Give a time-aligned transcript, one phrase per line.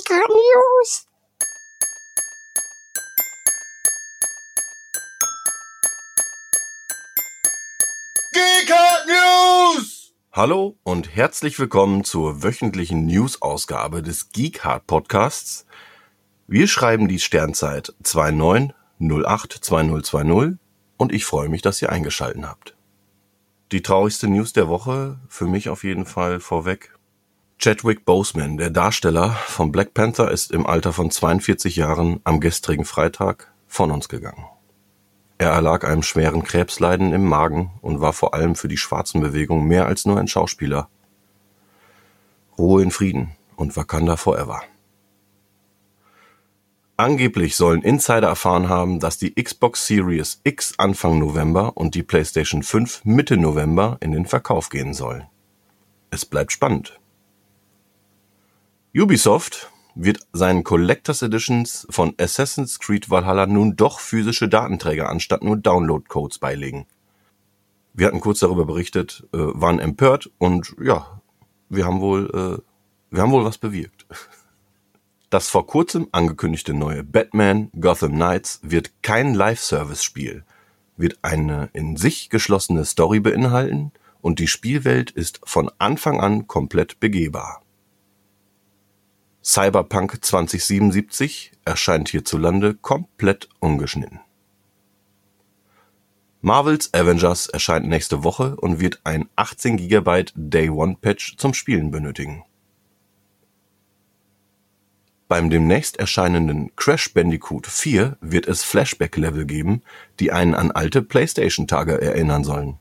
[0.00, 1.06] Geeker News.
[8.32, 10.14] Geeker News!
[10.32, 15.66] Hallo und herzlich willkommen zur wöchentlichen News-Ausgabe des Geekhard Podcasts.
[16.46, 20.56] Wir schreiben die Sternzeit 29082020
[20.96, 22.74] und ich freue mich, dass ihr eingeschalten habt.
[23.72, 26.94] Die traurigste News der Woche, für mich auf jeden Fall vorweg.
[27.62, 32.86] Chadwick Boseman, der Darsteller von Black Panther, ist im Alter von 42 Jahren am gestrigen
[32.86, 34.46] Freitag von uns gegangen.
[35.36, 39.68] Er erlag einem schweren Krebsleiden im Magen und war vor allem für die schwarzen Bewegungen
[39.68, 40.88] mehr als nur ein Schauspieler.
[42.56, 44.62] Ruhe in Frieden und Wakanda forever.
[46.96, 52.62] Angeblich sollen Insider erfahren haben, dass die Xbox Series X Anfang November und die PlayStation
[52.62, 55.26] 5 Mitte November in den Verkauf gehen sollen.
[56.10, 56.99] Es bleibt spannend.
[58.92, 65.56] Ubisoft wird seinen Collectors Editions von Assassin's Creed Valhalla nun doch physische Datenträger anstatt nur
[65.56, 66.86] Download-Codes beilegen.
[67.94, 71.20] Wir hatten kurz darüber berichtet, äh, waren empört und ja,
[71.68, 74.06] wir haben wohl, äh, wir haben wohl was bewirkt.
[75.28, 80.42] Das vor kurzem angekündigte neue Batman Gotham Knights wird kein Live-Service-Spiel,
[80.96, 86.98] wird eine in sich geschlossene Story beinhalten und die Spielwelt ist von Anfang an komplett
[86.98, 87.62] begehbar.
[89.42, 94.20] Cyberpunk 2077 erscheint hierzulande komplett ungeschnitten.
[96.42, 101.90] Marvels Avengers erscheint nächste Woche und wird ein 18 GB Day One Patch zum Spielen
[101.90, 102.44] benötigen.
[105.28, 109.82] Beim demnächst erscheinenden Crash Bandicoot 4 wird es Flashback-Level geben,
[110.18, 112.78] die einen an alte PlayStation-Tage erinnern sollen.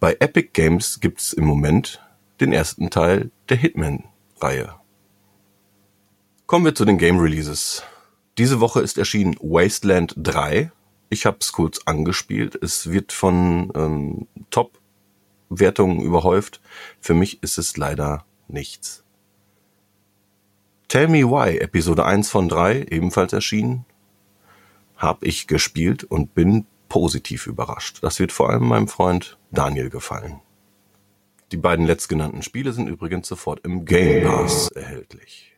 [0.00, 2.00] Bei Epic Games gibt's im Moment
[2.40, 4.74] den ersten Teil der Hitman-Reihe.
[6.46, 7.84] Kommen wir zu den Game Releases.
[8.38, 10.72] Diese Woche ist erschienen Wasteland 3.
[11.08, 12.56] Ich habe es kurz angespielt.
[12.60, 16.60] Es wird von ähm, Top-Wertungen überhäuft.
[17.00, 19.04] Für mich ist es leider nichts.
[20.88, 23.84] Tell Me Why, Episode 1 von 3, ebenfalls erschienen,
[24.96, 27.98] habe ich gespielt und bin positiv überrascht.
[28.02, 30.40] Das wird vor allem meinem Freund Daniel gefallen.
[31.52, 35.56] Die beiden letztgenannten Spiele sind übrigens sofort im Game Pass erhältlich.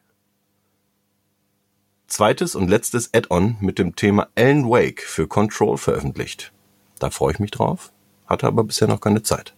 [2.07, 6.53] Zweites und letztes Add-on mit dem Thema Alan Wake für Control veröffentlicht.
[6.99, 7.93] Da freue ich mich drauf,
[8.27, 9.55] hatte aber bisher noch keine Zeit.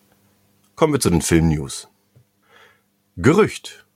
[0.77, 1.89] Kommen wir zu den Film-News.
[3.17, 3.87] Gerücht.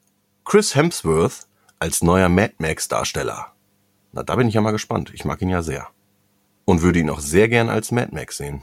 [0.45, 1.47] Chris Hemsworth
[1.81, 3.53] als neuer Mad Max Darsteller.
[4.13, 5.11] Na, da bin ich ja mal gespannt.
[5.13, 5.89] Ich mag ihn ja sehr.
[6.65, 8.63] Und würde ihn auch sehr gern als Mad Max sehen.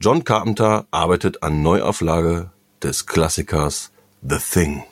[0.00, 2.52] John Carpenter arbeitet an Neuauflage
[2.84, 3.90] des Klassikers
[4.22, 4.84] The Thing.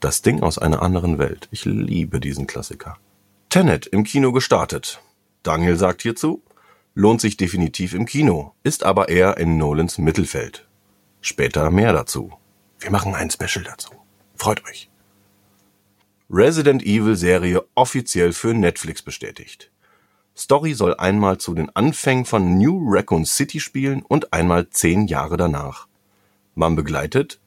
[0.00, 1.48] Das Ding aus einer anderen Welt.
[1.50, 2.98] Ich liebe diesen Klassiker.
[3.48, 5.00] Tenet im Kino gestartet.
[5.42, 6.42] Daniel sagt hierzu,
[6.94, 10.68] lohnt sich definitiv im Kino, ist aber eher in Nolans Mittelfeld.
[11.22, 12.34] Später mehr dazu.
[12.80, 13.92] Wir machen ein Special dazu.
[14.36, 14.90] Freut euch.
[16.28, 19.70] Resident Evil Serie offiziell für Netflix bestätigt.
[20.38, 25.36] Story soll einmal zu den Anfängen von New Raccoon City spielen und einmal zehn Jahre
[25.36, 25.88] danach.
[26.54, 27.40] Man begleitet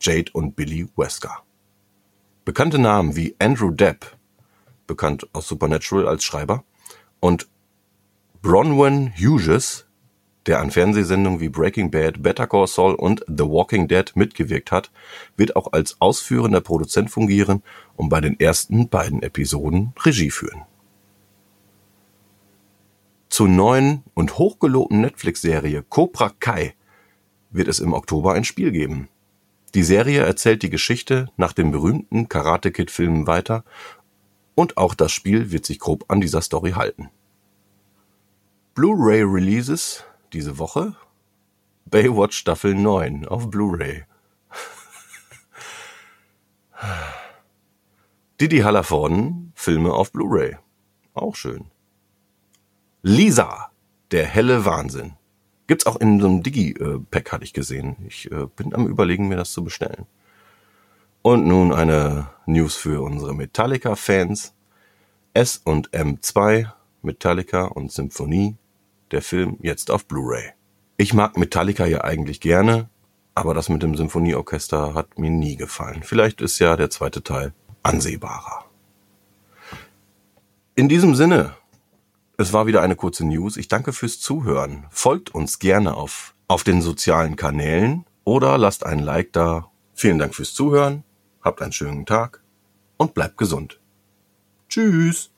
[0.00, 1.42] Jade und Billy Wesker.
[2.44, 4.16] Bekannte Namen wie Andrew Depp,
[4.86, 6.62] bekannt aus Supernatural als Schreiber,
[7.18, 7.48] und
[8.42, 9.86] Bronwyn Hughes
[10.46, 14.90] der an Fernsehsendungen wie Breaking Bad, Better Call Saul und The Walking Dead mitgewirkt hat,
[15.36, 17.62] wird auch als ausführender Produzent fungieren
[17.96, 20.62] und bei den ersten beiden Episoden Regie führen.
[23.28, 26.74] Zur neuen und hochgelobten Netflix-Serie Cobra Kai
[27.50, 29.08] wird es im Oktober ein Spiel geben.
[29.74, 33.64] Die Serie erzählt die Geschichte nach den berühmten Karate Kid Filmen weiter
[34.54, 37.10] und auch das Spiel wird sich grob an dieser Story halten.
[38.74, 40.96] Blu-ray Releases diese Woche
[41.86, 44.04] Baywatch Staffel 9 auf Blu-ray.
[48.40, 50.56] Didi Hallervorden Filme auf Blu-ray.
[51.14, 51.70] Auch schön.
[53.08, 53.70] Lisa,
[54.10, 55.12] der helle Wahnsinn.
[55.68, 57.94] Gibt's auch in so einem Digi-Pack, hatte ich gesehen.
[58.08, 60.06] Ich äh, bin am überlegen, mir das zu bestellen.
[61.22, 64.54] Und nun eine News für unsere Metallica-Fans.
[65.34, 66.72] S und M2,
[67.02, 68.56] Metallica und Symphonie
[69.12, 70.54] der Film jetzt auf Blu-ray.
[70.96, 72.88] Ich mag Metallica ja eigentlich gerne,
[73.36, 76.02] aber das mit dem Symphonieorchester hat mir nie gefallen.
[76.02, 77.52] Vielleicht ist ja der zweite Teil
[77.84, 78.64] ansehbarer.
[80.74, 81.54] In diesem Sinne,
[82.38, 83.56] es war wieder eine kurze News.
[83.56, 84.86] Ich danke fürs Zuhören.
[84.90, 89.70] Folgt uns gerne auf, auf den sozialen Kanälen oder lasst ein Like da.
[89.94, 91.04] Vielen Dank fürs Zuhören.
[91.40, 92.42] habt einen schönen Tag
[92.96, 93.80] und bleibt gesund.
[94.68, 95.30] Tschüss.